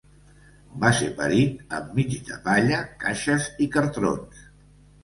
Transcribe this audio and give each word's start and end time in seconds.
Va 0.83 0.89
ser 0.99 1.09
parit 1.19 1.77
enmig 1.81 2.17
de 2.31 2.41
palla, 2.49 2.81
caixes 3.05 3.51
i 3.67 3.71
cartrons. 3.79 4.47